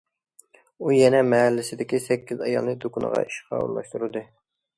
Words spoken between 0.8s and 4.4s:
ئۇ يەنە مەھەللىسىدىكى سەككىز ئايالنى دۇكىنىغا ئىشقا ئورۇنلاشتۇردى.